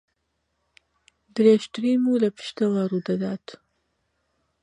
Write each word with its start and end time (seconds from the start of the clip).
درێژترین 1.35 1.97
موو 2.03 2.21
لە 2.23 2.29
پشتەوە 2.35 2.81
ڕوو 2.91 3.05
دەدات 3.09 3.45